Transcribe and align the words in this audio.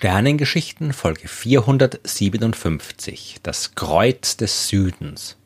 Sternengeschichten 0.00 0.94
Folge 0.94 1.28
457 1.28 3.40
Das 3.42 3.74
Kreuz 3.74 4.38
des 4.38 4.68
Südens 4.68 5.36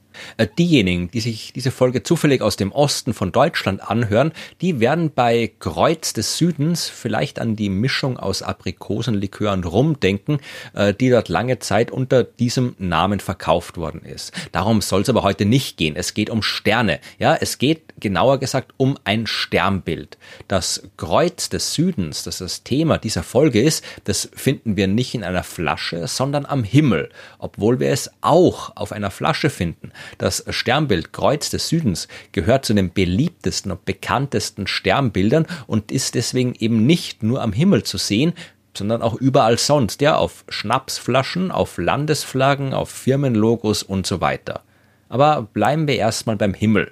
diejenigen, 0.58 1.10
die 1.10 1.20
sich 1.20 1.52
diese 1.52 1.70
Folge 1.70 2.02
zufällig 2.02 2.42
aus 2.42 2.56
dem 2.56 2.72
Osten 2.72 3.14
von 3.14 3.32
Deutschland 3.32 3.82
anhören, 3.82 4.32
die 4.60 4.80
werden 4.80 5.10
bei 5.14 5.52
Kreuz 5.58 6.12
des 6.12 6.38
Südens 6.38 6.88
vielleicht 6.88 7.38
an 7.38 7.56
die 7.56 7.68
Mischung 7.68 8.16
aus 8.16 8.42
Aprikosenlikör 8.42 9.52
und 9.52 9.64
Rum 9.64 10.00
denken, 10.00 10.38
äh, 10.74 10.94
die 10.94 11.10
dort 11.10 11.28
lange 11.28 11.58
Zeit 11.58 11.90
unter 11.90 12.24
diesem 12.24 12.74
Namen 12.78 13.20
verkauft 13.20 13.76
worden 13.76 14.02
ist. 14.04 14.32
Darum 14.52 14.80
soll 14.80 15.02
es 15.02 15.08
aber 15.08 15.22
heute 15.22 15.44
nicht 15.44 15.76
gehen. 15.76 15.96
Es 15.96 16.14
geht 16.14 16.30
um 16.30 16.42
Sterne. 16.42 17.00
Ja, 17.18 17.34
es 17.34 17.58
geht 17.58 17.82
genauer 18.00 18.38
gesagt 18.38 18.72
um 18.76 18.98
ein 19.04 19.26
Sternbild. 19.26 20.18
Das 20.48 20.82
Kreuz 20.96 21.48
des 21.48 21.74
Südens, 21.74 22.22
das 22.24 22.38
das 22.38 22.62
Thema 22.62 22.98
dieser 22.98 23.22
Folge 23.22 23.62
ist, 23.62 23.84
das 24.04 24.28
finden 24.34 24.76
wir 24.76 24.86
nicht 24.86 25.14
in 25.14 25.24
einer 25.24 25.44
Flasche, 25.44 26.06
sondern 26.06 26.46
am 26.46 26.64
Himmel, 26.64 27.10
obwohl 27.38 27.80
wir 27.80 27.90
es 27.90 28.10
auch 28.20 28.76
auf 28.76 28.92
einer 28.92 29.10
Flasche 29.10 29.50
finden. 29.50 29.92
Das 30.18 30.44
Sternbild 30.48 31.12
Kreuz 31.12 31.50
des 31.50 31.68
Südens 31.68 32.08
gehört 32.32 32.64
zu 32.64 32.74
den 32.74 32.92
beliebtesten 32.92 33.72
und 33.72 33.84
bekanntesten 33.84 34.66
Sternbildern 34.66 35.46
und 35.66 35.92
ist 35.92 36.14
deswegen 36.14 36.54
eben 36.58 36.86
nicht 36.86 37.22
nur 37.22 37.42
am 37.42 37.52
Himmel 37.52 37.82
zu 37.82 37.98
sehen, 37.98 38.32
sondern 38.76 39.02
auch 39.02 39.14
überall 39.14 39.58
sonst, 39.58 40.00
ja, 40.00 40.16
auf 40.16 40.44
Schnapsflaschen, 40.48 41.50
auf 41.50 41.78
Landesflaggen, 41.78 42.74
auf 42.74 42.90
Firmenlogos 42.90 43.82
und 43.82 44.06
so 44.06 44.20
weiter. 44.20 44.62
Aber 45.08 45.42
bleiben 45.42 45.86
wir 45.86 45.96
erstmal 45.96 46.36
beim 46.36 46.54
Himmel. 46.54 46.90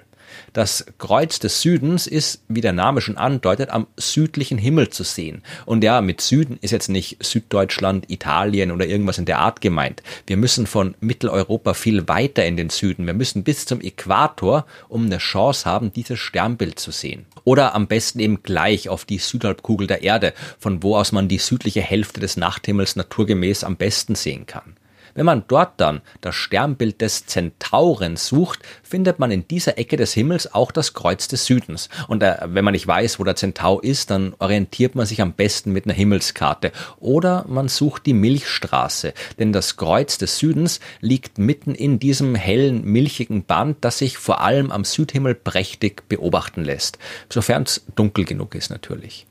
Das 0.53 0.85
Kreuz 0.97 1.39
des 1.39 1.61
Südens 1.61 2.07
ist, 2.07 2.43
wie 2.47 2.61
der 2.61 2.73
Name 2.73 3.01
schon 3.01 3.17
andeutet, 3.17 3.69
am 3.69 3.87
südlichen 3.97 4.57
Himmel 4.57 4.89
zu 4.89 5.03
sehen. 5.03 5.43
Und 5.65 5.83
ja, 5.83 6.01
mit 6.01 6.21
Süden 6.21 6.57
ist 6.61 6.71
jetzt 6.71 6.89
nicht 6.89 7.23
Süddeutschland, 7.23 8.09
Italien 8.09 8.71
oder 8.71 8.85
irgendwas 8.85 9.17
in 9.17 9.25
der 9.25 9.39
Art 9.39 9.61
gemeint. 9.61 10.03
Wir 10.27 10.37
müssen 10.37 10.67
von 10.67 10.95
Mitteleuropa 10.99 11.73
viel 11.73 12.07
weiter 12.07 12.45
in 12.45 12.57
den 12.57 12.69
Süden. 12.69 13.05
Wir 13.05 13.13
müssen 13.13 13.43
bis 13.43 13.65
zum 13.65 13.81
Äquator, 13.81 14.65
um 14.89 15.05
eine 15.05 15.17
Chance 15.17 15.65
haben, 15.65 15.91
dieses 15.93 16.19
Sternbild 16.19 16.79
zu 16.79 16.91
sehen. 16.91 17.25
Oder 17.43 17.75
am 17.75 17.87
besten 17.87 18.19
eben 18.19 18.43
gleich 18.43 18.89
auf 18.89 19.05
die 19.05 19.17
Südhalbkugel 19.17 19.87
der 19.87 20.03
Erde, 20.03 20.33
von 20.59 20.83
wo 20.83 20.95
aus 20.95 21.11
man 21.11 21.27
die 21.27 21.37
südliche 21.37 21.81
Hälfte 21.81 22.19
des 22.19 22.37
Nachthimmels 22.37 22.95
naturgemäß 22.95 23.63
am 23.63 23.75
besten 23.75 24.15
sehen 24.15 24.45
kann. 24.45 24.75
Wenn 25.15 25.25
man 25.25 25.43
dort 25.47 25.79
dann 25.79 26.01
das 26.21 26.35
Sternbild 26.35 27.01
des 27.01 27.25
Zentauren 27.25 28.15
sucht, 28.15 28.59
findet 28.81 29.19
man 29.19 29.31
in 29.31 29.47
dieser 29.47 29.77
Ecke 29.77 29.97
des 29.97 30.13
Himmels 30.13 30.53
auch 30.53 30.71
das 30.71 30.93
Kreuz 30.93 31.27
des 31.27 31.45
Südens. 31.45 31.89
Und 32.07 32.23
äh, 32.23 32.37
wenn 32.45 32.65
man 32.65 32.73
nicht 32.73 32.87
weiß, 32.87 33.19
wo 33.19 33.23
der 33.23 33.35
Zentaur 33.35 33.83
ist, 33.83 34.09
dann 34.09 34.35
orientiert 34.39 34.95
man 34.95 35.05
sich 35.05 35.21
am 35.21 35.33
besten 35.33 35.71
mit 35.71 35.85
einer 35.85 35.93
Himmelskarte. 35.93 36.71
Oder 36.99 37.45
man 37.47 37.67
sucht 37.67 38.05
die 38.05 38.13
Milchstraße, 38.13 39.13
denn 39.39 39.53
das 39.53 39.77
Kreuz 39.77 40.17
des 40.17 40.37
Südens 40.37 40.79
liegt 41.01 41.37
mitten 41.37 41.75
in 41.75 41.99
diesem 41.99 42.35
hellen, 42.35 42.83
milchigen 42.83 43.43
Band, 43.43 43.77
das 43.81 43.99
sich 43.99 44.17
vor 44.17 44.41
allem 44.41 44.71
am 44.71 44.83
Südhimmel 44.83 45.35
prächtig 45.35 46.09
beobachten 46.09 46.63
lässt, 46.63 46.97
sofern 47.29 47.63
es 47.63 47.85
dunkel 47.95 48.25
genug 48.25 48.55
ist 48.55 48.69
natürlich. 48.69 49.27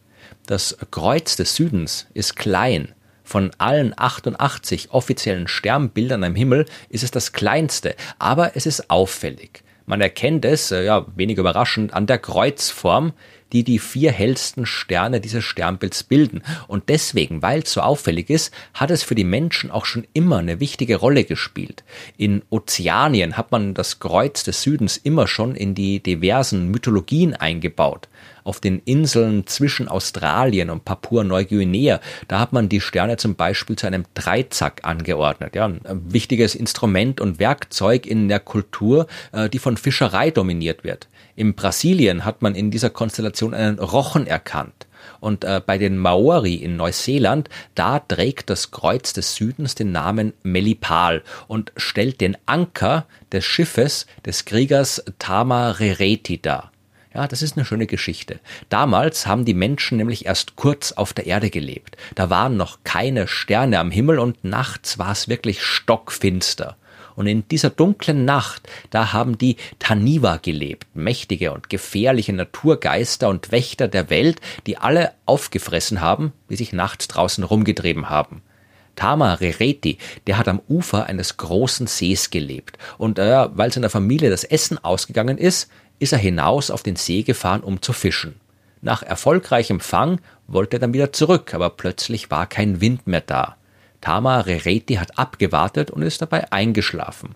Das 0.46 0.76
Kreuz 0.90 1.36
des 1.36 1.54
Südens 1.54 2.06
ist 2.14 2.36
klein, 2.36 2.94
von 3.32 3.50
allen 3.56 3.94
88 3.96 4.90
offiziellen 4.90 5.48
Sternbildern 5.48 6.22
am 6.22 6.34
Himmel 6.34 6.66
ist 6.90 7.02
es 7.02 7.10
das 7.10 7.32
kleinste, 7.32 7.96
aber 8.18 8.56
es 8.56 8.66
ist 8.66 8.90
auffällig. 8.90 9.64
Man 9.86 10.02
erkennt 10.02 10.44
es, 10.44 10.70
äh, 10.70 10.84
ja, 10.84 11.06
wenig 11.16 11.38
überraschend, 11.38 11.94
an 11.94 12.06
der 12.06 12.18
Kreuzform, 12.18 13.14
die 13.52 13.64
die 13.64 13.78
vier 13.78 14.12
hellsten 14.12 14.66
Sterne 14.66 15.20
dieses 15.20 15.44
Sternbilds 15.44 16.02
bilden. 16.02 16.42
Und 16.68 16.88
deswegen, 16.88 17.42
weil 17.42 17.60
es 17.60 17.72
so 17.72 17.80
auffällig 17.80 18.30
ist, 18.30 18.52
hat 18.74 18.90
es 18.90 19.02
für 19.02 19.14
die 19.14 19.24
Menschen 19.24 19.70
auch 19.70 19.84
schon 19.84 20.06
immer 20.12 20.38
eine 20.38 20.60
wichtige 20.60 20.96
Rolle 20.96 21.24
gespielt. 21.24 21.84
In 22.16 22.42
Ozeanien 22.50 23.36
hat 23.36 23.52
man 23.52 23.74
das 23.74 24.00
Kreuz 24.00 24.44
des 24.44 24.62
Südens 24.62 24.96
immer 24.96 25.26
schon 25.26 25.54
in 25.54 25.74
die 25.74 26.00
diversen 26.00 26.70
Mythologien 26.70 27.34
eingebaut 27.34 28.08
auf 28.44 28.60
den 28.60 28.80
Inseln 28.84 29.46
zwischen 29.46 29.88
Australien 29.88 30.70
und 30.70 30.84
Papua-Neuguinea, 30.84 32.00
da 32.28 32.40
hat 32.40 32.52
man 32.52 32.68
die 32.68 32.80
Sterne 32.80 33.16
zum 33.16 33.34
Beispiel 33.34 33.76
zu 33.76 33.86
einem 33.86 34.04
Dreizack 34.14 34.80
angeordnet. 34.84 35.54
Ja, 35.54 35.66
ein 35.66 35.80
wichtiges 36.12 36.54
Instrument 36.54 37.20
und 37.20 37.38
Werkzeug 37.38 38.06
in 38.06 38.28
der 38.28 38.40
Kultur, 38.40 39.06
äh, 39.32 39.48
die 39.48 39.58
von 39.58 39.76
Fischerei 39.76 40.30
dominiert 40.30 40.84
wird. 40.84 41.08
In 41.34 41.54
Brasilien 41.54 42.24
hat 42.24 42.42
man 42.42 42.54
in 42.54 42.70
dieser 42.70 42.90
Konstellation 42.90 43.54
einen 43.54 43.78
Rochen 43.78 44.26
erkannt. 44.26 44.86
Und 45.20 45.44
äh, 45.44 45.60
bei 45.64 45.78
den 45.78 45.98
Maori 45.98 46.54
in 46.56 46.76
Neuseeland, 46.76 47.48
da 47.74 48.00
trägt 48.00 48.50
das 48.50 48.70
Kreuz 48.70 49.12
des 49.12 49.34
Südens 49.34 49.74
den 49.74 49.92
Namen 49.92 50.32
Melipal 50.42 51.22
und 51.48 51.72
stellt 51.76 52.20
den 52.20 52.36
Anker 52.46 53.06
des 53.32 53.44
Schiffes 53.44 54.06
des 54.26 54.44
Kriegers 54.44 55.02
Tama 55.18 55.70
Rereti 55.70 56.40
dar. 56.40 56.72
Ja, 57.14 57.28
das 57.28 57.42
ist 57.42 57.56
eine 57.56 57.66
schöne 57.66 57.86
Geschichte. 57.86 58.40
Damals 58.68 59.26
haben 59.26 59.44
die 59.44 59.54
Menschen 59.54 59.98
nämlich 59.98 60.24
erst 60.24 60.56
kurz 60.56 60.92
auf 60.92 61.12
der 61.12 61.26
Erde 61.26 61.50
gelebt. 61.50 61.96
Da 62.14 62.30
waren 62.30 62.56
noch 62.56 62.78
keine 62.84 63.28
Sterne 63.28 63.78
am 63.80 63.90
Himmel 63.90 64.18
und 64.18 64.44
nachts 64.44 64.98
war 64.98 65.12
es 65.12 65.28
wirklich 65.28 65.62
stockfinster. 65.62 66.76
Und 67.14 67.26
in 67.26 67.46
dieser 67.48 67.70
dunklen 67.70 68.24
Nacht, 68.24 68.68
da 68.90 69.12
haben 69.12 69.38
die 69.38 69.56
Taniwa 69.78 70.36
gelebt, 70.36 70.86
mächtige 70.94 71.52
und 71.52 71.68
gefährliche 71.68 72.32
Naturgeister 72.32 73.28
und 73.28 73.52
Wächter 73.52 73.88
der 73.88 74.10
Welt, 74.10 74.40
die 74.66 74.78
alle 74.78 75.12
aufgefressen 75.26 76.00
haben, 76.00 76.32
die 76.50 76.56
sich 76.56 76.72
nachts 76.72 77.08
draußen 77.08 77.44
rumgetrieben 77.44 78.08
haben. 78.08 78.42
Tama 78.96 79.34
Rereti, 79.34 79.98
der 80.26 80.38
hat 80.38 80.48
am 80.48 80.60
Ufer 80.68 81.06
eines 81.06 81.36
großen 81.36 81.86
Sees 81.86 82.30
gelebt. 82.30 82.78
Und 82.98 83.18
äh, 83.18 83.48
weil 83.56 83.72
seiner 83.72 83.90
Familie 83.90 84.30
das 84.30 84.44
Essen 84.44 84.78
ausgegangen 84.82 85.38
ist, 85.38 85.70
ist 85.98 86.12
er 86.12 86.18
hinaus 86.18 86.70
auf 86.70 86.82
den 86.82 86.96
See 86.96 87.22
gefahren, 87.22 87.62
um 87.62 87.80
zu 87.80 87.92
fischen. 87.92 88.34
Nach 88.80 89.02
erfolgreichem 89.02 89.80
Fang 89.80 90.20
wollte 90.48 90.76
er 90.76 90.80
dann 90.80 90.92
wieder 90.92 91.12
zurück, 91.12 91.54
aber 91.54 91.70
plötzlich 91.70 92.30
war 92.30 92.46
kein 92.46 92.80
Wind 92.80 93.06
mehr 93.06 93.20
da. 93.20 93.56
Tama 94.02 94.40
Rereti 94.40 94.96
hat 94.96 95.18
abgewartet 95.18 95.90
und 95.90 96.02
ist 96.02 96.20
dabei 96.20 96.52
eingeschlafen. 96.52 97.34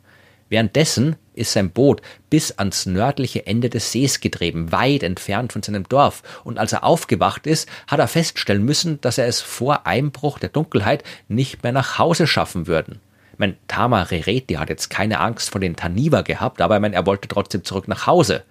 Währenddessen 0.49 1.17
ist 1.35 1.53
sein 1.53 1.71
Boot 1.71 2.03
bis 2.31 2.53
ans 2.53 2.87
nördliche 2.87 3.47
Ende 3.47 3.69
des 3.71 3.91
Sees 3.91 4.21
getrieben, 4.21 4.71
weit 4.71 5.03
entfernt 5.03 5.53
von 5.53 5.63
seinem 5.63 5.89
Dorf, 5.89 6.23
und 6.45 6.59
als 6.59 6.73
er 6.73 6.85
aufgewacht 6.85 7.47
ist, 7.47 7.69
hat 7.89 7.99
er 7.99 8.07
feststellen 8.07 8.65
müssen, 8.65 9.01
dass 9.01 9.19
er 9.19 9.27
es 9.27 9.41
vor 9.41 9.87
Einbruch 9.87 10.39
der 10.39 10.51
Dunkelheit 10.51 11.03
nicht 11.29 11.63
mehr 11.63 11.73
nach 11.73 11.99
Hause 11.99 12.27
schaffen 12.27 12.67
würden. 12.67 13.01
Mein 13.39 13.57
Tama 13.69 14.03
Rereti 14.03 14.55
hat 14.55 14.69
jetzt 14.69 14.89
keine 14.89 15.21
Angst 15.21 15.51
vor 15.51 15.61
den 15.61 15.77
Taniva 15.77 16.23
gehabt, 16.23 16.61
aber 16.61 16.79
mein, 16.81 16.93
er 16.93 17.07
wollte 17.07 17.29
trotzdem 17.29 17.65
zurück 17.65 17.89
nach 17.89 18.07
Hause. 18.07 18.45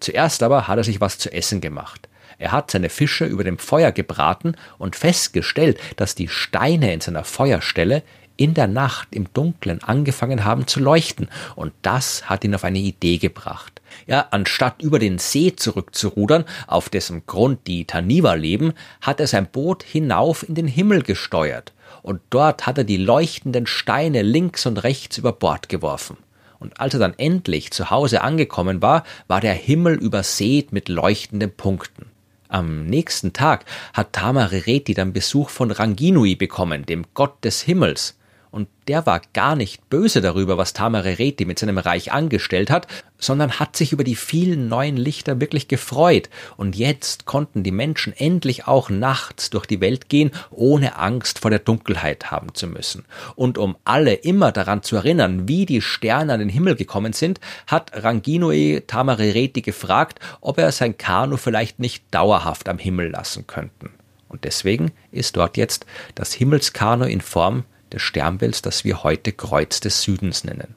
Zuerst 0.00 0.42
aber 0.42 0.66
hat 0.66 0.78
er 0.78 0.84
sich 0.84 1.00
was 1.00 1.18
zu 1.18 1.32
essen 1.32 1.60
gemacht. 1.60 2.07
Er 2.38 2.52
hat 2.52 2.70
seine 2.70 2.88
Fische 2.88 3.24
über 3.24 3.44
dem 3.44 3.58
Feuer 3.58 3.92
gebraten 3.92 4.54
und 4.78 4.96
festgestellt, 4.96 5.78
dass 5.96 6.14
die 6.14 6.28
Steine 6.28 6.92
in 6.92 7.00
seiner 7.00 7.24
Feuerstelle 7.24 8.02
in 8.36 8.54
der 8.54 8.68
Nacht 8.68 9.08
im 9.10 9.26
Dunkeln 9.34 9.82
angefangen 9.82 10.44
haben 10.44 10.66
zu 10.68 10.78
leuchten, 10.80 11.28
und 11.56 11.72
das 11.82 12.30
hat 12.30 12.44
ihn 12.44 12.54
auf 12.54 12.64
eine 12.64 12.78
Idee 12.78 13.18
gebracht. 13.18 13.82
Ja, 14.06 14.28
anstatt 14.30 14.80
über 14.80 15.00
den 15.00 15.18
See 15.18 15.54
zurückzurudern, 15.56 16.44
auf 16.68 16.88
dessen 16.88 17.26
Grund 17.26 17.66
die 17.66 17.84
Taniva 17.84 18.34
leben, 18.34 18.72
hat 19.00 19.18
er 19.18 19.26
sein 19.26 19.46
Boot 19.46 19.82
hinauf 19.82 20.48
in 20.48 20.54
den 20.54 20.68
Himmel 20.68 21.02
gesteuert, 21.02 21.72
und 22.02 22.20
dort 22.30 22.66
hat 22.66 22.78
er 22.78 22.84
die 22.84 22.96
leuchtenden 22.96 23.66
Steine 23.66 24.22
links 24.22 24.64
und 24.66 24.78
rechts 24.84 25.18
über 25.18 25.32
Bord 25.32 25.68
geworfen. 25.68 26.16
Und 26.60 26.80
als 26.80 26.94
er 26.94 27.00
dann 27.00 27.18
endlich 27.18 27.72
zu 27.72 27.90
Hause 27.90 28.22
angekommen 28.22 28.82
war, 28.82 29.04
war 29.26 29.40
der 29.40 29.54
Himmel 29.54 29.94
übersät 29.94 30.72
mit 30.72 30.88
leuchtenden 30.88 31.52
Punkten. 31.52 32.06
Am 32.48 32.86
nächsten 32.86 33.32
Tag 33.32 33.64
hat 33.92 34.14
Tamarereti 34.14 34.94
dann 34.94 35.12
Besuch 35.12 35.50
von 35.50 35.70
Ranginui 35.70 36.34
bekommen, 36.34 36.86
dem 36.86 37.04
Gott 37.14 37.44
des 37.44 37.62
Himmels, 37.62 38.18
und 38.50 38.68
der 38.88 39.06
war 39.06 39.20
gar 39.34 39.56
nicht 39.56 39.88
böse 39.90 40.20
darüber, 40.20 40.56
was 40.56 40.72
Tamarereti 40.72 41.44
mit 41.44 41.58
seinem 41.58 41.78
Reich 41.78 42.12
angestellt 42.12 42.70
hat, 42.70 42.86
sondern 43.18 43.58
hat 43.58 43.76
sich 43.76 43.92
über 43.92 44.04
die 44.04 44.16
vielen 44.16 44.68
neuen 44.68 44.96
Lichter 44.96 45.40
wirklich 45.40 45.68
gefreut. 45.68 46.30
Und 46.56 46.76
jetzt 46.76 47.26
konnten 47.26 47.62
die 47.62 47.70
Menschen 47.70 48.12
endlich 48.16 48.66
auch 48.66 48.88
nachts 48.88 49.50
durch 49.50 49.66
die 49.66 49.80
Welt 49.80 50.08
gehen, 50.08 50.30
ohne 50.50 50.96
Angst 50.96 51.40
vor 51.40 51.50
der 51.50 51.58
Dunkelheit 51.58 52.30
haben 52.30 52.54
zu 52.54 52.66
müssen. 52.66 53.04
Und 53.34 53.58
um 53.58 53.76
alle 53.84 54.14
immer 54.14 54.52
daran 54.52 54.82
zu 54.82 54.96
erinnern, 54.96 55.48
wie 55.48 55.66
die 55.66 55.82
Sterne 55.82 56.32
an 56.32 56.40
den 56.40 56.48
Himmel 56.48 56.76
gekommen 56.76 57.12
sind, 57.12 57.40
hat 57.66 57.90
Ranginui 57.92 58.82
Tamarereti 58.86 59.60
gefragt, 59.60 60.20
ob 60.40 60.58
er 60.58 60.72
sein 60.72 60.96
Kanu 60.96 61.36
vielleicht 61.36 61.78
nicht 61.78 62.04
dauerhaft 62.10 62.68
am 62.68 62.78
Himmel 62.78 63.10
lassen 63.10 63.46
könnten. 63.46 63.90
Und 64.28 64.44
deswegen 64.44 64.92
ist 65.10 65.36
dort 65.36 65.56
jetzt 65.56 65.86
das 66.14 66.32
Himmelskanu 66.32 67.04
in 67.04 67.20
Form 67.20 67.64
des 67.92 68.02
Sternbilds, 68.02 68.62
das 68.62 68.84
wir 68.84 69.02
heute 69.02 69.32
Kreuz 69.32 69.80
des 69.80 70.02
Südens 70.02 70.44
nennen. 70.44 70.74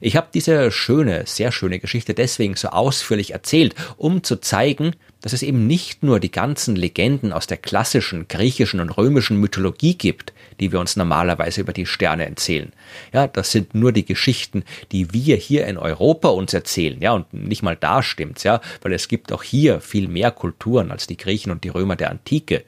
Ich 0.00 0.16
habe 0.16 0.28
diese 0.32 0.70
schöne, 0.70 1.24
sehr 1.26 1.50
schöne 1.50 1.80
Geschichte 1.80 2.14
deswegen 2.14 2.54
so 2.54 2.68
ausführlich 2.68 3.32
erzählt, 3.32 3.74
um 3.96 4.22
zu 4.22 4.36
zeigen, 4.36 4.92
dass 5.20 5.32
es 5.32 5.42
eben 5.42 5.66
nicht 5.66 6.04
nur 6.04 6.20
die 6.20 6.30
ganzen 6.30 6.76
Legenden 6.76 7.32
aus 7.32 7.48
der 7.48 7.56
klassischen 7.56 8.28
griechischen 8.28 8.78
und 8.78 8.90
römischen 8.90 9.40
Mythologie 9.40 9.94
gibt, 9.94 10.32
die 10.60 10.70
wir 10.70 10.78
uns 10.78 10.94
normalerweise 10.94 11.60
über 11.60 11.72
die 11.72 11.86
Sterne 11.86 12.26
erzählen. 12.26 12.72
Ja, 13.12 13.26
das 13.26 13.50
sind 13.50 13.74
nur 13.74 13.92
die 13.92 14.04
Geschichten, 14.04 14.62
die 14.92 15.12
wir 15.12 15.36
hier 15.36 15.66
in 15.66 15.76
Europa 15.76 16.28
uns 16.28 16.54
erzählen. 16.54 17.00
Ja, 17.00 17.12
und 17.12 17.32
nicht 17.34 17.64
mal 17.64 17.76
da 17.76 18.02
stimmt's, 18.02 18.44
ja, 18.44 18.60
weil 18.82 18.92
es 18.92 19.08
gibt 19.08 19.32
auch 19.32 19.42
hier 19.42 19.80
viel 19.80 20.06
mehr 20.06 20.30
Kulturen 20.30 20.92
als 20.92 21.08
die 21.08 21.16
Griechen 21.16 21.50
und 21.50 21.64
die 21.64 21.70
Römer 21.70 21.96
der 21.96 22.10
Antike. 22.10 22.64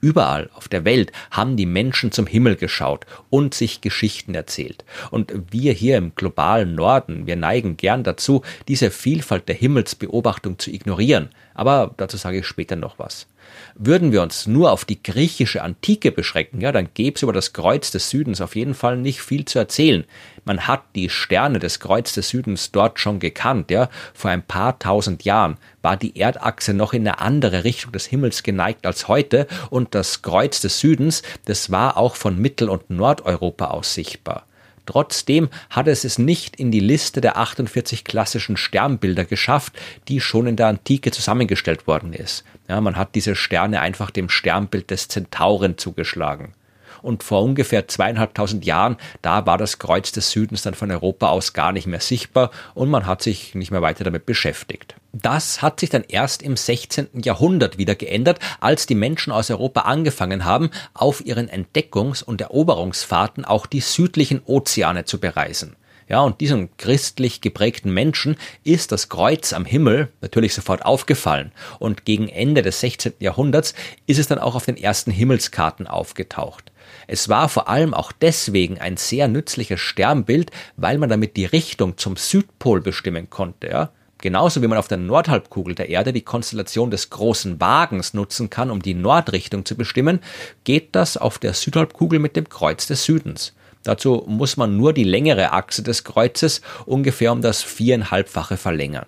Überall 0.00 0.50
auf 0.54 0.68
der 0.68 0.84
Welt 0.84 1.10
haben 1.30 1.56
die 1.56 1.66
Menschen 1.66 2.12
zum 2.12 2.26
Himmel 2.26 2.56
geschaut 2.56 3.06
und 3.30 3.54
sich 3.54 3.80
Geschichten 3.80 4.34
erzählt. 4.34 4.84
Und 5.10 5.32
wir 5.50 5.72
hier 5.72 5.96
im 5.96 6.14
globalen 6.14 6.74
Norden, 6.74 7.26
wir 7.26 7.36
neigen 7.36 7.76
gern 7.76 8.04
dazu, 8.04 8.42
diese 8.68 8.90
Vielfalt 8.90 9.48
der 9.48 9.54
Himmelsbeobachtung 9.54 10.58
zu 10.58 10.70
ignorieren. 10.70 11.30
Aber 11.54 11.94
dazu 11.96 12.16
sage 12.16 12.40
ich 12.40 12.46
später 12.46 12.76
noch 12.76 12.98
was. 12.98 13.26
Würden 13.74 14.12
wir 14.12 14.22
uns 14.22 14.46
nur 14.46 14.72
auf 14.72 14.84
die 14.84 15.02
griechische 15.02 15.62
Antike 15.62 16.12
beschränken, 16.12 16.60
ja, 16.60 16.72
dann 16.72 16.88
gäbe 16.94 17.16
es 17.16 17.22
über 17.22 17.32
das 17.32 17.52
Kreuz 17.52 17.90
des 17.90 18.08
Südens 18.10 18.40
auf 18.40 18.56
jeden 18.56 18.74
Fall 18.74 18.96
nicht 18.96 19.20
viel 19.20 19.44
zu 19.44 19.58
erzählen. 19.58 20.04
Man 20.44 20.66
hat 20.66 20.82
die 20.94 21.10
Sterne 21.10 21.58
des 21.58 21.80
Kreuz 21.80 22.12
des 22.14 22.28
Südens 22.28 22.72
dort 22.72 23.00
schon 23.00 23.18
gekannt, 23.18 23.70
ja. 23.70 23.90
Vor 24.14 24.30
ein 24.30 24.42
paar 24.42 24.78
tausend 24.78 25.24
Jahren 25.24 25.58
war 25.82 25.96
die 25.96 26.18
Erdachse 26.18 26.72
noch 26.72 26.92
in 26.92 27.06
eine 27.06 27.20
andere 27.20 27.64
Richtung 27.64 27.92
des 27.92 28.06
Himmels 28.06 28.42
geneigt 28.42 28.86
als 28.86 29.08
heute 29.08 29.46
und 29.70 29.94
das 29.94 30.22
Kreuz 30.22 30.60
des 30.60 30.80
Südens, 30.80 31.22
das 31.44 31.70
war 31.70 31.96
auch 31.96 32.16
von 32.16 32.38
Mittel- 32.38 32.70
und 32.70 32.90
Nordeuropa 32.90 33.66
aus 33.66 33.94
sichtbar. 33.94 34.46
Trotzdem 34.86 35.48
hat 35.70 35.88
es 35.88 36.04
es 36.04 36.18
nicht 36.18 36.56
in 36.56 36.70
die 36.70 36.80
Liste 36.80 37.20
der 37.20 37.36
48 37.36 38.04
klassischen 38.04 38.56
Sternbilder 38.56 39.24
geschafft, 39.24 39.74
die 40.08 40.20
schon 40.20 40.46
in 40.46 40.56
der 40.56 40.68
Antike 40.68 41.10
zusammengestellt 41.10 41.86
worden 41.86 42.12
ist. 42.12 42.44
Ja, 42.68 42.80
man 42.80 42.96
hat 42.96 43.14
diese 43.14 43.36
Sterne 43.36 43.80
einfach 43.80 44.10
dem 44.10 44.28
Sternbild 44.28 44.90
des 44.90 45.08
Zentauren 45.08 45.76
zugeschlagen. 45.76 46.54
Und 47.02 47.22
vor 47.22 47.42
ungefähr 47.42 47.88
zweieinhalbtausend 47.88 48.64
Jahren, 48.64 48.96
da 49.22 49.46
war 49.46 49.58
das 49.58 49.78
Kreuz 49.78 50.12
des 50.12 50.30
Südens 50.30 50.62
dann 50.62 50.74
von 50.74 50.90
Europa 50.90 51.28
aus 51.28 51.52
gar 51.52 51.72
nicht 51.72 51.86
mehr 51.86 52.00
sichtbar 52.00 52.50
und 52.74 52.90
man 52.90 53.06
hat 53.06 53.22
sich 53.22 53.54
nicht 53.54 53.70
mehr 53.70 53.82
weiter 53.82 54.04
damit 54.04 54.26
beschäftigt. 54.26 54.96
Das 55.12 55.62
hat 55.62 55.80
sich 55.80 55.88
dann 55.88 56.04
erst 56.06 56.42
im 56.42 56.56
16. 56.56 57.08
Jahrhundert 57.22 57.78
wieder 57.78 57.94
geändert, 57.94 58.38
als 58.60 58.86
die 58.86 58.94
Menschen 58.94 59.32
aus 59.32 59.50
Europa 59.50 59.82
angefangen 59.82 60.44
haben, 60.44 60.70
auf 60.92 61.24
ihren 61.24 61.48
Entdeckungs- 61.48 62.22
und 62.22 62.40
Eroberungsfahrten 62.40 63.44
auch 63.44 63.66
die 63.66 63.80
südlichen 63.80 64.42
Ozeane 64.44 65.06
zu 65.06 65.18
bereisen. 65.18 65.76
Ja, 66.08 66.20
und 66.20 66.40
diesen 66.40 66.76
christlich 66.76 67.40
geprägten 67.40 67.92
Menschen 67.92 68.36
ist 68.62 68.92
das 68.92 69.08
Kreuz 69.08 69.52
am 69.52 69.64
Himmel 69.64 70.08
natürlich 70.20 70.54
sofort 70.54 70.84
aufgefallen. 70.84 71.50
Und 71.80 72.04
gegen 72.04 72.28
Ende 72.28 72.62
des 72.62 72.80
16. 72.80 73.14
Jahrhunderts 73.18 73.74
ist 74.06 74.18
es 74.18 74.28
dann 74.28 74.38
auch 74.38 74.54
auf 74.54 74.64
den 74.64 74.76
ersten 74.76 75.10
Himmelskarten 75.10 75.88
aufgetaucht. 75.88 76.70
Es 77.08 77.28
war 77.28 77.48
vor 77.48 77.68
allem 77.68 77.92
auch 77.92 78.12
deswegen 78.12 78.78
ein 78.78 78.96
sehr 78.96 79.26
nützliches 79.26 79.80
Sternbild, 79.80 80.52
weil 80.76 80.98
man 80.98 81.08
damit 81.08 81.36
die 81.36 81.44
Richtung 81.44 81.98
zum 81.98 82.16
Südpol 82.16 82.80
bestimmen 82.80 83.28
konnte. 83.28 83.68
Ja? 83.68 83.90
Genauso 84.18 84.62
wie 84.62 84.66
man 84.68 84.78
auf 84.78 84.88
der 84.88 84.98
Nordhalbkugel 84.98 85.74
der 85.74 85.88
Erde 85.88 86.12
die 86.12 86.22
Konstellation 86.22 86.90
des 86.90 87.10
großen 87.10 87.60
Wagens 87.60 88.14
nutzen 88.14 88.48
kann, 88.48 88.70
um 88.70 88.80
die 88.80 88.94
Nordrichtung 88.94 89.64
zu 89.64 89.76
bestimmen, 89.76 90.20
geht 90.64 90.94
das 90.94 91.16
auf 91.16 91.38
der 91.38 91.52
Südhalbkugel 91.52 92.18
mit 92.20 92.36
dem 92.36 92.48
Kreuz 92.48 92.86
des 92.86 93.04
Südens. 93.04 93.54
Dazu 93.86 94.24
muss 94.26 94.56
man 94.56 94.76
nur 94.76 94.92
die 94.92 95.04
längere 95.04 95.52
Achse 95.52 95.80
des 95.80 96.02
Kreuzes 96.02 96.60
ungefähr 96.86 97.30
um 97.30 97.40
das 97.40 97.62
viereinhalbfache 97.62 98.56
verlängern. 98.56 99.06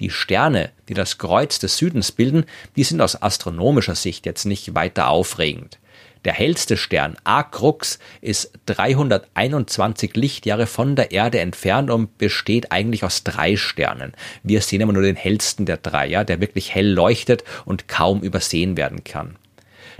Die 0.00 0.10
Sterne, 0.10 0.70
die 0.88 0.94
das 0.94 1.18
Kreuz 1.18 1.60
des 1.60 1.76
Südens 1.76 2.10
bilden, 2.10 2.44
die 2.74 2.82
sind 2.82 3.00
aus 3.00 3.22
astronomischer 3.22 3.94
Sicht 3.94 4.26
jetzt 4.26 4.44
nicht 4.44 4.74
weiter 4.74 5.06
aufregend. 5.06 5.78
Der 6.24 6.32
hellste 6.32 6.76
Stern, 6.76 7.16
A 7.22 7.44
Crux, 7.44 8.00
ist 8.20 8.50
321 8.66 10.16
Lichtjahre 10.16 10.66
von 10.66 10.96
der 10.96 11.12
Erde 11.12 11.38
entfernt 11.38 11.88
und 11.88 12.18
besteht 12.18 12.72
eigentlich 12.72 13.04
aus 13.04 13.22
drei 13.22 13.54
Sternen. 13.56 14.14
Wir 14.42 14.62
sehen 14.62 14.80
immer 14.80 14.92
nur 14.92 15.02
den 15.02 15.14
hellsten 15.14 15.64
der 15.64 15.76
drei, 15.76 16.08
ja, 16.08 16.24
der 16.24 16.40
wirklich 16.40 16.74
hell 16.74 16.90
leuchtet 16.90 17.44
und 17.64 17.86
kaum 17.86 18.22
übersehen 18.22 18.76
werden 18.76 19.04
kann. 19.04 19.36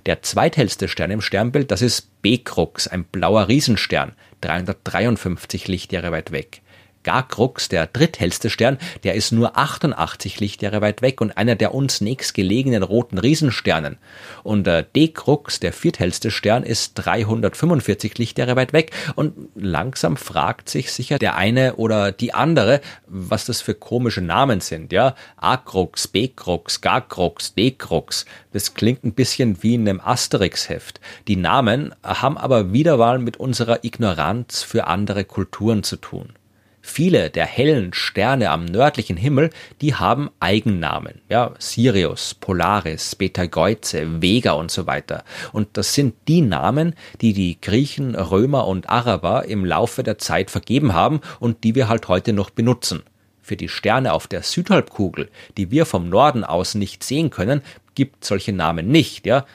Der 0.07 0.23
zweithellste 0.23 0.89
Stern 0.89 1.13
im 1.13 1.21
Sternbild, 1.21 1.71
das 1.71 1.81
ist 1.83 2.23
B 2.23 2.39
Crux, 2.39 2.89
ein 2.89 3.05
blauer 3.05 3.49
Riesenstern, 3.49 4.13
353 4.41 5.69
Lichtjahre 5.69 6.11
weit 6.11 6.33
weg. 6.33 6.63
Garkrux, 7.05 7.69
der 7.69 7.87
dritthellste 7.87 8.51
Stern, 8.51 8.79
der 9.05 9.15
ist 9.15 9.33
nur 9.33 9.57
88 9.57 10.41
Lichtjahre 10.41 10.81
weit 10.81 11.03
weg 11.03 11.21
und 11.21 11.37
einer 11.37 11.57
der 11.57 11.75
uns 11.75 12.01
nächstgelegenen 12.01 12.83
roten 12.83 13.19
Riesensternen. 13.19 13.99
Und 14.43 14.67
äh, 14.67 14.85
D-Crux, 14.95 15.61
der 15.61 15.73
vierthellste 15.73 16.31
Stern, 16.31 16.63
ist 16.63 16.95
345 16.95 18.19
Lichtjahre 18.19 18.57
weit 18.57 18.73
weg 18.73 18.93
und 19.15 19.35
langsam 19.55 20.17
fragt 20.17 20.69
sich 20.69 20.93
sicher 20.93 21.19
der 21.19 21.37
eine 21.37 21.77
oder 21.77 22.13
die 22.13 22.35
andere, 22.35 22.81
was 23.07 23.45
das 23.45 23.61
für 23.61 23.75
komische 23.75 24.21
Namen 24.21 24.61
sind, 24.61 24.93
ja? 24.93 25.15
A-Crux, 25.37 26.09
B-Crux, 26.09 26.81
Garkrux, 26.81 27.55
D-Crux. 27.55 28.27
Das 28.53 28.75
klingt 28.75 29.05
ein 29.05 29.15
bisschen 29.15 29.63
wie 29.63 29.75
in 29.75 29.89
einem 29.89 30.01
Asterix-Heft. 30.01 31.01
Die 31.29 31.37
Namen 31.37 31.95
haben 32.03 32.37
aber 32.37 32.73
wieder 32.73 32.97
mal 32.97 33.19
mit 33.19 33.37
unserer 33.39 33.85
Ignoranz 33.85 34.63
für 34.63 34.87
andere 34.87 35.25
Kulturen 35.25 35.83
zu 35.83 35.97
tun. 35.97 36.35
Viele 36.85 37.31
der 37.31 37.47
hellen 37.47 37.95
Sterne 37.95 38.51
am 38.51 38.65
nördlichen 38.65 39.17
Himmel, 39.17 39.51
die 39.81 39.95
haben 39.95 40.31
Eigennamen. 40.41 41.23
Ja, 41.29 41.55
Sirius, 41.59 42.35
Polaris, 42.35 43.15
Betelgeuse, 43.15 44.21
Vega 44.21 44.53
und 44.53 44.73
so 44.73 44.87
weiter. 44.89 45.23
Und 45.53 45.69
das 45.77 45.95
sind 45.95 46.15
die 46.27 46.43
Namen, 46.43 46.95
die 47.21 47.33
die 47.33 47.61
Griechen, 47.61 48.17
Römer 48.17 48.67
und 48.67 48.91
Araber 48.91 49.45
im 49.45 49.65
Laufe 49.65 50.03
der 50.03 50.19
Zeit 50.19 50.51
vergeben 50.51 50.93
haben 50.93 51.21
und 51.39 51.63
die 51.63 51.77
wir 51.77 51.89
halt 51.89 52.09
heute 52.09 52.33
noch 52.33 52.51
benutzen. 52.51 53.05
Für 53.41 53.57
die 53.57 53.69
Sterne 53.69 54.13
auf 54.13 54.27
der 54.27 54.43
Südhalbkugel, 54.43 55.31
die 55.57 55.71
wir 55.71 55.87
vom 55.87 56.09
Norden 56.09 56.43
aus 56.43 56.75
nicht 56.75 57.05
sehen 57.05 57.31
können, 57.31 57.63
gibt 57.95 58.25
solche 58.25 58.53
Namen 58.53 58.89
nicht, 58.89 59.27
ja, 59.27 59.47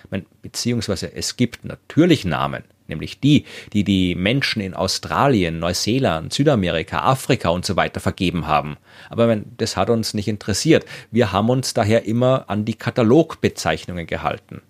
beziehungsweise 0.42 1.14
es 1.14 1.36
gibt 1.36 1.66
natürlich 1.66 2.24
Namen 2.24 2.64
nämlich 2.88 3.20
die, 3.20 3.46
die 3.74 3.84
die 3.84 4.16
Menschen 4.16 4.62
in 4.62 4.74
Australien, 4.74 5.60
Neuseeland, 5.60 6.34
Südamerika, 6.34 7.00
Afrika 7.00 7.50
und 7.50 7.66
so 7.66 7.76
weiter 7.76 8.00
vergeben 8.00 8.48
haben. 8.48 8.78
Aber 9.10 9.36
das 9.58 9.78
hat 9.78 9.90
uns 9.90 10.14
nicht 10.14 10.28
interessiert. 10.28 10.86
Wir 11.12 11.32
haben 11.32 11.50
uns 11.50 11.74
daher 11.74 12.06
immer 12.06 12.46
an 12.50 12.66
die 12.66 12.76
Katalogbezeichnungen 12.76 14.08
gehalten. 14.08 14.62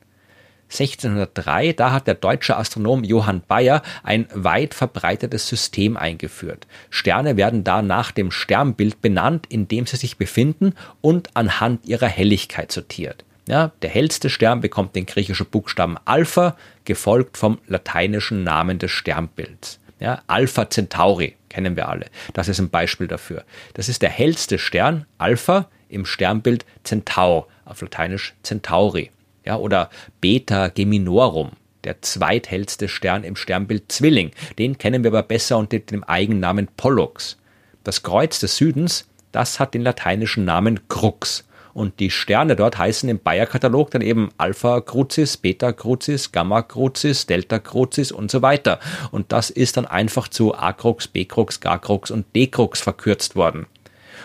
1603, 0.70 1.74
da 1.74 1.92
hat 1.94 2.08
der 2.08 2.16
deutsche 2.16 2.58
Astronom 2.58 3.04
Johann 3.04 3.42
Bayer 3.48 3.82
ein 4.04 4.28
weit 4.34 4.74
verbreitetes 4.74 5.48
System 5.48 5.96
eingeführt. 5.96 6.68
Sterne 6.90 7.38
werden 7.38 7.64
da 7.64 7.82
nach 7.82 8.12
dem 8.12 8.32
Sternbild 8.32 9.02
benannt, 9.02 9.46
in 9.48 9.70
dem 9.70 9.86
sie 9.86 9.96
sich 9.96 10.18
befinden 10.18 10.74
und 11.00 11.30
anhand 11.36 11.86
ihrer 11.86 12.08
Helligkeit 12.08 12.72
sortiert. 12.72 13.24
Ja, 13.48 13.72
der 13.82 13.90
hellste 13.90 14.30
Stern 14.30 14.60
bekommt 14.60 14.96
den 14.96 15.06
griechischen 15.06 15.46
Buchstaben 15.48 15.98
Alpha, 16.04 16.58
gefolgt 16.84 17.38
vom 17.38 17.60
lateinischen 17.68 18.44
Namen 18.44 18.78
des 18.78 18.92
Sternbilds. 18.92 19.80
Ja, 20.00 20.22
Alpha 20.28 20.70
Centauri 20.70 21.36
kennen 21.50 21.76
wir 21.76 21.88
alle. 21.88 22.08
Das 22.34 22.50
ist 22.50 22.60
ein 22.60 22.70
Beispiel 22.70 23.08
dafür. 23.08 23.46
Das 23.74 23.90
ist 23.90 24.02
der 24.02 24.10
hellste 24.10 24.60
Stern, 24.60 25.06
Alpha, 25.18 25.70
im 25.90 26.06
Sternbild 26.06 26.66
Centaur, 26.84 27.48
auf 27.66 27.82
Lateinisch 27.82 28.36
Centauri. 28.44 29.12
Ja, 29.46 29.56
oder 29.56 29.90
Beta 30.20 30.68
Geminorum, 30.68 31.52
der 31.86 32.02
zweithellste 32.02 32.90
Stern 32.90 33.24
im 33.24 33.38
Sternbild 33.38 33.90
Zwilling. 33.90 34.32
Den 34.60 34.78
kennen 34.78 35.04
wir 35.04 35.12
aber 35.12 35.24
besser 35.24 35.58
unter 35.58 35.80
dem 35.80 36.04
Eigennamen 36.04 36.68
Pollux. 36.76 37.38
Das 37.86 38.04
Kreuz 38.04 38.40
des 38.40 38.58
Südens, 38.58 39.08
das 39.32 39.60
hat 39.60 39.74
den 39.74 39.84
lateinischen 39.84 40.44
Namen 40.44 40.90
Crux. 40.90 41.46
Und 41.78 42.00
die 42.00 42.10
Sterne 42.10 42.56
dort 42.56 42.80
heißen 42.80 43.08
im 43.08 43.20
Bayer-Katalog 43.20 43.92
dann 43.92 44.02
eben 44.02 44.32
Alpha 44.40 44.82
Crucis, 44.82 45.38
Beta 45.38 45.72
Crucis, 45.72 46.32
Gamma 46.32 46.64
Crucis, 46.64 47.28
Delta 47.28 47.60
Crucis 47.60 48.12
und 48.12 48.32
so 48.32 48.42
weiter. 48.42 48.80
Und 49.12 49.32
das 49.32 49.52
ist 49.52 49.78
dann 49.78 49.86
einfach 49.86 50.28
zu 50.28 50.56
A 50.56 50.74
Crux, 50.74 51.08
B 51.08 51.26
Crux, 51.26 51.60
Gar 51.60 51.80
Crux 51.80 52.10
und 52.10 52.26
D 52.36 52.48
Crux 52.48 52.82
verkürzt 52.82 53.36
worden. 53.36 53.68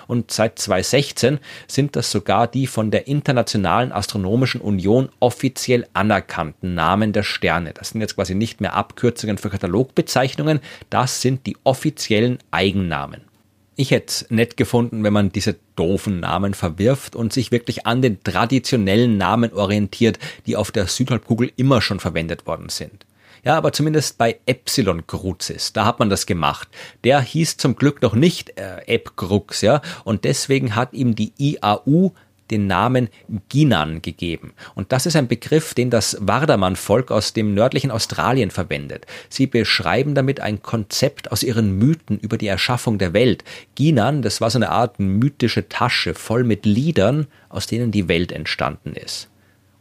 Und 0.06 0.30
seit 0.30 0.59
2016 0.61 1.40
sind 1.66 1.94
das 1.94 2.11
sogar 2.11 2.47
die 2.47 2.66
von 2.66 2.90
der 2.90 3.06
Internationalen 3.06 3.92
Astronomischen 3.92 4.62
Union 4.62 5.11
offiziell 5.21 5.87
anerkannten 5.92 6.75
Namen 6.75 7.12
der 7.12 7.23
Sterne. 7.23 7.75
Das 7.75 7.90
sind 7.90 8.00
jetzt 8.00 8.14
quasi 8.16 8.35
nicht 8.35 8.62
mehr 8.62 8.73
Abkürzungen 8.73 9.37
für 9.37 9.50
Katalogbezeichnungen, 9.50 10.61
das 10.88 11.21
sind 11.21 11.44
die 11.44 11.59
offiziellen 11.64 12.38
Eigennamen. 12.50 13.31
Ich 13.82 13.90
hätte 13.90 14.06
es 14.06 14.26
nett 14.30 14.56
gefunden, 14.56 15.02
wenn 15.02 15.12
man 15.12 15.32
diese 15.32 15.56
doofen 15.74 16.20
Namen 16.20 16.54
verwirft 16.54 17.16
und 17.16 17.32
sich 17.32 17.50
wirklich 17.50 17.84
an 17.84 18.00
den 18.00 18.22
traditionellen 18.22 19.18
Namen 19.18 19.52
orientiert, 19.52 20.20
die 20.46 20.54
auf 20.54 20.70
der 20.70 20.86
Südhalbkugel 20.86 21.50
immer 21.56 21.82
schon 21.82 21.98
verwendet 21.98 22.46
worden 22.46 22.68
sind. 22.68 23.06
Ja, 23.44 23.56
aber 23.56 23.72
zumindest 23.72 24.18
bei 24.18 24.38
Epsilon 24.46 25.08
Crucis, 25.08 25.72
da 25.72 25.84
hat 25.84 25.98
man 25.98 26.10
das 26.10 26.26
gemacht. 26.26 26.68
Der 27.02 27.20
hieß 27.20 27.56
zum 27.56 27.74
Glück 27.74 28.02
noch 28.02 28.14
nicht 28.14 28.56
äh, 28.56 28.82
Epcrux, 28.86 29.62
ja, 29.62 29.82
und 30.04 30.22
deswegen 30.22 30.76
hat 30.76 30.92
ihm 30.92 31.16
die 31.16 31.32
IAU 31.36 32.12
den 32.52 32.66
Namen 32.66 33.09
Ginan 33.49 34.02
gegeben. 34.02 34.52
Und 34.75 34.92
das 34.92 35.06
ist 35.06 35.16
ein 35.16 35.26
Begriff, 35.26 35.75
den 35.75 35.90
das 35.90 36.16
Wardaman-Volk 36.21 37.11
aus 37.11 37.32
dem 37.32 37.54
nördlichen 37.54 37.90
Australien 37.90 38.50
verwendet. 38.50 39.06
Sie 39.28 39.47
beschreiben 39.47 40.14
damit 40.14 40.40
ein 40.40 40.62
Konzept 40.62 41.32
aus 41.32 41.42
ihren 41.42 41.76
Mythen 41.78 42.18
über 42.18 42.38
die 42.38 42.47
Erschaffung 42.47 42.99
der 42.99 43.12
Welt. 43.12 43.42
Ginan, 43.75 44.23
das 44.23 44.40
war 44.40 44.50
so 44.50 44.59
eine 44.59 44.71
Art 44.71 45.00
mythische 45.00 45.68
Tasche 45.68 46.14
voll 46.14 46.44
mit 46.44 46.66
Liedern, 46.66 47.26
aus 47.49 47.66
denen 47.66 47.90
die 47.90 48.09
Welt 48.09 48.30
entstanden 48.30 48.94
ist. 48.94 49.28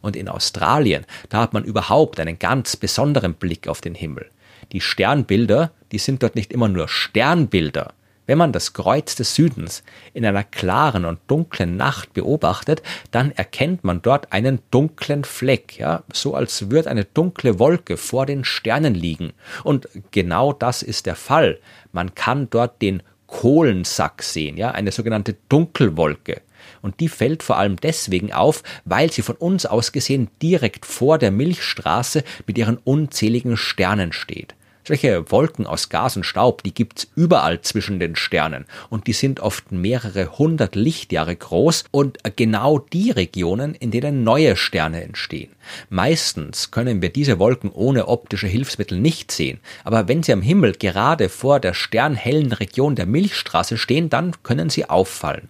Und 0.00 0.16
in 0.16 0.28
Australien, 0.28 1.04
da 1.28 1.40
hat 1.40 1.52
man 1.52 1.64
überhaupt 1.64 2.18
einen 2.18 2.38
ganz 2.38 2.76
besonderen 2.76 3.34
Blick 3.34 3.68
auf 3.68 3.80
den 3.80 3.94
Himmel. 3.94 4.28
Die 4.72 4.80
Sternbilder, 4.80 5.70
die 5.92 5.98
sind 5.98 6.22
dort 6.22 6.34
nicht 6.34 6.52
immer 6.52 6.68
nur 6.68 6.88
Sternbilder, 6.88 7.92
wenn 8.26 8.38
man 8.38 8.52
das 8.52 8.72
Kreuz 8.72 9.14
des 9.14 9.34
Südens 9.34 9.82
in 10.14 10.24
einer 10.24 10.44
klaren 10.44 11.04
und 11.04 11.18
dunklen 11.26 11.76
Nacht 11.76 12.12
beobachtet, 12.12 12.82
dann 13.10 13.32
erkennt 13.32 13.84
man 13.84 14.02
dort 14.02 14.32
einen 14.32 14.60
dunklen 14.70 15.24
Fleck, 15.24 15.78
ja, 15.78 16.02
so 16.12 16.34
als 16.34 16.70
würde 16.70 16.90
eine 16.90 17.04
dunkle 17.04 17.58
Wolke 17.58 17.96
vor 17.96 18.26
den 18.26 18.44
Sternen 18.44 18.94
liegen. 18.94 19.32
Und 19.64 19.88
genau 20.10 20.52
das 20.52 20.82
ist 20.82 21.06
der 21.06 21.16
Fall. 21.16 21.58
Man 21.92 22.14
kann 22.14 22.48
dort 22.50 22.80
den 22.80 23.02
Kohlensack 23.26 24.22
sehen, 24.22 24.56
ja, 24.56 24.70
eine 24.72 24.92
sogenannte 24.92 25.36
Dunkelwolke. 25.48 26.42
Und 26.80 27.00
die 27.00 27.08
fällt 27.08 27.42
vor 27.42 27.56
allem 27.56 27.76
deswegen 27.76 28.32
auf, 28.32 28.62
weil 28.84 29.10
sie 29.10 29.22
von 29.22 29.36
uns 29.36 29.66
aus 29.66 29.92
gesehen 29.92 30.28
direkt 30.42 30.86
vor 30.86 31.18
der 31.18 31.30
Milchstraße 31.30 32.24
mit 32.46 32.58
ihren 32.58 32.76
unzähligen 32.76 33.56
Sternen 33.56 34.12
steht. 34.12 34.54
Solche 34.84 35.30
Wolken 35.30 35.66
aus 35.66 35.90
Gas 35.90 36.16
und 36.16 36.24
Staub, 36.24 36.64
die 36.64 36.74
gibt's 36.74 37.06
überall 37.14 37.60
zwischen 37.60 38.00
den 38.00 38.16
Sternen 38.16 38.64
und 38.90 39.06
die 39.06 39.12
sind 39.12 39.38
oft 39.38 39.70
mehrere 39.70 40.38
hundert 40.38 40.74
Lichtjahre 40.74 41.36
groß 41.36 41.84
und 41.92 42.18
genau 42.34 42.80
die 42.80 43.12
Regionen, 43.12 43.76
in 43.76 43.92
denen 43.92 44.24
neue 44.24 44.56
Sterne 44.56 45.04
entstehen. 45.04 45.52
Meistens 45.88 46.72
können 46.72 47.00
wir 47.00 47.10
diese 47.10 47.38
Wolken 47.38 47.70
ohne 47.70 48.08
optische 48.08 48.48
Hilfsmittel 48.48 48.98
nicht 48.98 49.30
sehen, 49.30 49.60
aber 49.84 50.08
wenn 50.08 50.24
sie 50.24 50.32
am 50.32 50.42
Himmel 50.42 50.72
gerade 50.72 51.28
vor 51.28 51.60
der 51.60 51.74
sternhellen 51.74 52.52
Region 52.52 52.96
der 52.96 53.06
Milchstraße 53.06 53.78
stehen, 53.78 54.10
dann 54.10 54.34
können 54.42 54.68
sie 54.68 54.90
auffallen. 54.90 55.48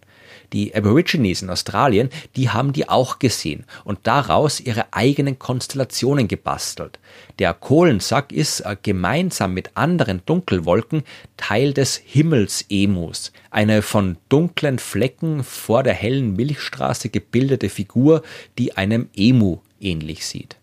Die 0.53 0.75
Aborigines 0.75 1.43
in 1.43 1.51
Australien, 1.51 2.11
die 2.37 2.51
haben 2.51 2.73
die 2.73 2.89
auch 2.89 3.19
gesehen 3.19 3.65
und 3.85 4.01
daraus 4.05 4.61
ihre 4.61 4.93
eigenen 4.93 5.39
Konstellationen 5.39 6.29
gebastelt. 6.29 6.99
Der 7.39 7.55
Kohlensack 7.55 8.33
ist 8.33 8.61
äh, 8.61 8.77
gemeinsam 8.83 9.55
mit 9.55 9.71
anderen 9.75 10.23
Dunkelwolken 10.27 11.05
Teil 11.37 11.73
des 11.73 11.97
Himmelsemus, 11.97 13.33
eine 13.51 13.83
von 13.83 14.19
dunklen 14.29 14.79
Flecken 14.79 15.43
vor 15.43 15.83
der 15.83 15.95
hellen 15.95 16.37
Milchstraße 16.37 17.09
gebildete 17.09 17.69
Figur, 17.69 18.23
die 18.59 18.77
einem 18.77 19.09
Emu 19.17 19.59
ähnlich 19.81 20.27
sieht. 20.27 20.57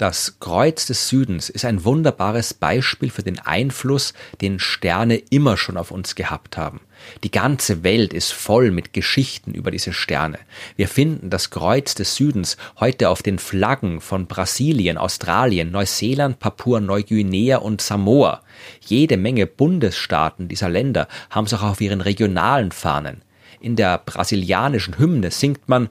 Das 0.00 0.40
Kreuz 0.40 0.86
des 0.86 1.10
Südens 1.10 1.50
ist 1.50 1.66
ein 1.66 1.84
wunderbares 1.84 2.54
Beispiel 2.54 3.10
für 3.10 3.22
den 3.22 3.38
Einfluss, 3.38 4.14
den 4.40 4.58
Sterne 4.58 5.16
immer 5.16 5.58
schon 5.58 5.76
auf 5.76 5.90
uns 5.90 6.14
gehabt 6.14 6.56
haben. 6.56 6.80
Die 7.22 7.30
ganze 7.30 7.82
Welt 7.82 8.14
ist 8.14 8.32
voll 8.32 8.70
mit 8.70 8.94
Geschichten 8.94 9.52
über 9.52 9.70
diese 9.70 9.92
Sterne. 9.92 10.38
Wir 10.74 10.88
finden 10.88 11.28
das 11.28 11.50
Kreuz 11.50 11.94
des 11.94 12.16
Südens 12.16 12.56
heute 12.78 13.10
auf 13.10 13.22
den 13.22 13.38
Flaggen 13.38 14.00
von 14.00 14.26
Brasilien, 14.26 14.96
Australien, 14.96 15.70
Neuseeland, 15.70 16.38
Papua-Neuguinea 16.38 17.58
und 17.58 17.82
Samoa. 17.82 18.40
Jede 18.80 19.18
Menge 19.18 19.46
Bundesstaaten 19.46 20.48
dieser 20.48 20.70
Länder 20.70 21.08
haben 21.28 21.44
es 21.44 21.52
auch 21.52 21.62
auf 21.62 21.82
ihren 21.82 22.00
regionalen 22.00 22.72
Fahnen. 22.72 23.20
In 23.60 23.76
der 23.76 23.98
brasilianischen 23.98 24.98
Hymne 24.98 25.30
singt 25.30 25.68
man 25.68 25.90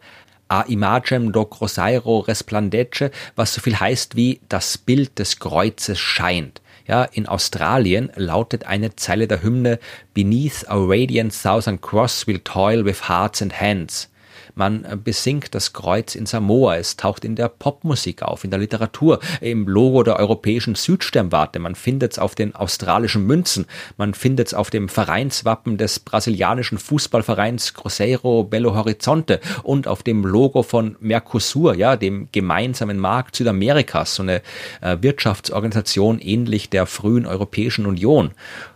a 0.50 0.63
imagem 0.63 1.32
do 1.32 1.46
Cruzeiro 1.46 2.20
resplandece, 2.20 3.12
was 3.36 3.53
so 3.53 3.62
viel 3.62 3.79
heißt 3.79 4.15
wie 4.15 4.41
das 4.50 4.77
Bild 4.77 5.18
des 5.20 5.39
Kreuzes 5.39 6.00
scheint. 6.00 6.62
Ja, 6.88 7.03
in 7.03 7.27
Australien 7.27 8.12
lautet 8.15 8.65
eine 8.65 8.96
Zeile 8.96 9.27
der 9.27 9.44
Hymne 9.44 9.79
Beneath 10.15 10.68
a 10.68 10.75
radiant 10.75 11.32
southern 11.32 11.79
cross 11.79 12.25
we'll 12.25 12.44
toil 12.44 12.84
with 12.84 13.08
hearts 13.08 13.44
and 13.44 13.62
hands. 13.62 14.10
Man 14.59 14.83
äh, 14.83 14.97
besingt 15.01 15.55
das 15.55 15.71
Kreuz 15.71 16.15
in 16.15 16.25
Samoa, 16.25 16.75
es 16.75 16.97
taucht 16.97 17.23
in 17.23 17.37
der 17.37 17.47
Popmusik 17.47 18.23
auf, 18.23 18.43
in 18.43 18.49
der 18.49 18.59
Literatur, 18.59 19.21
im 19.39 19.65
Logo 19.69 20.03
der 20.03 20.17
europäischen 20.17 20.75
Südsternwarte, 20.75 21.59
man 21.59 21.75
findet 21.75 22.11
es 22.11 22.19
auf 22.19 22.35
den 22.35 22.53
australischen 22.55 23.25
Münzen, 23.25 23.67
man 23.95 24.13
findet 24.13 24.47
es 24.47 24.53
auf 24.53 24.69
dem 24.69 24.89
Vereinswappen 24.89 25.77
des 25.77 26.01
brasilianischen 26.01 26.77
Fußballvereins 26.77 27.73
Cruzeiro 27.73 28.43
Belo 28.43 28.75
Horizonte 28.75 29.39
und 29.63 29.87
auf 29.87 30.03
dem 30.03 30.25
Logo 30.25 30.61
von 30.61 30.97
Mercosur, 30.99 31.75
ja, 31.75 31.95
dem 31.95 32.27
gemeinsamen 32.33 32.99
Markt 32.99 33.37
Südamerikas, 33.37 34.15
so 34.15 34.23
eine 34.23 34.41
äh, 34.81 34.97
Wirtschaftsorganisation 34.99 36.19
ähnlich 36.19 36.69
der 36.69 36.85
frühen 36.85 37.25
Europäischen 37.25 37.85
Union. 37.85 38.31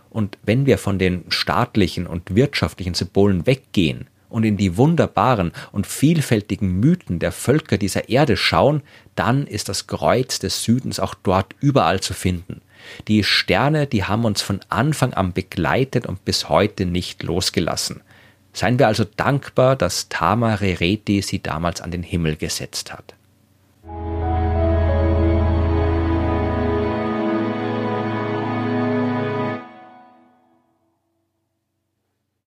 Und 0.08 0.38
wenn 0.44 0.64
wir 0.64 0.78
von 0.78 0.98
den 0.98 1.24
staatlichen 1.28 2.06
und 2.06 2.34
wirtschaftlichen 2.34 2.94
Symbolen 2.94 3.46
weggehen, 3.46 4.06
und 4.34 4.42
in 4.42 4.56
die 4.56 4.76
wunderbaren 4.76 5.52
und 5.70 5.86
vielfältigen 5.86 6.80
Mythen 6.80 7.20
der 7.20 7.30
Völker 7.30 7.78
dieser 7.78 8.08
Erde 8.08 8.36
schauen, 8.36 8.82
dann 9.14 9.46
ist 9.46 9.68
das 9.68 9.86
Kreuz 9.86 10.40
des 10.40 10.64
Südens 10.64 10.98
auch 10.98 11.14
dort 11.14 11.54
überall 11.60 12.00
zu 12.00 12.14
finden. 12.14 12.60
Die 13.06 13.22
Sterne, 13.22 13.86
die 13.86 14.02
haben 14.02 14.24
uns 14.24 14.42
von 14.42 14.60
Anfang 14.68 15.14
an 15.14 15.32
begleitet 15.32 16.06
und 16.06 16.24
bis 16.24 16.48
heute 16.48 16.84
nicht 16.84 17.22
losgelassen. 17.22 18.00
Seien 18.52 18.80
wir 18.80 18.88
also 18.88 19.04
dankbar, 19.04 19.76
dass 19.76 20.08
Tama 20.08 20.56
Rereti 20.56 21.22
sie 21.22 21.40
damals 21.40 21.80
an 21.80 21.92
den 21.92 22.02
Himmel 22.02 22.34
gesetzt 22.34 22.92
hat. 22.92 23.13